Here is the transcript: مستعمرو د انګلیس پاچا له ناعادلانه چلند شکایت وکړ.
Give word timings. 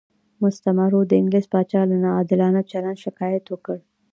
مستعمرو 0.43 1.01
د 1.07 1.11
انګلیس 1.19 1.45
پاچا 1.53 1.81
له 1.89 1.95
ناعادلانه 2.03 2.61
چلند 2.71 2.97
شکایت 3.05 3.45
وکړ. 3.49 3.77